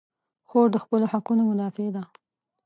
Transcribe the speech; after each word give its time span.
خور 0.47 0.67
د 0.73 0.77
خپلو 0.83 1.05
حقونو 1.13 1.41
مدافع 1.49 1.89
ده. 1.95 2.03